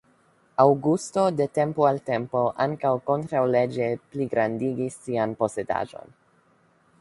[0.61, 6.11] Aŭgusto de tempo al tempo ankaŭ kontraŭleĝe pligrandigis sian posedaĵojn.